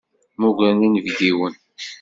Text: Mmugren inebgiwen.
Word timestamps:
Mmugren 0.37 0.85
inebgiwen. 0.87 1.53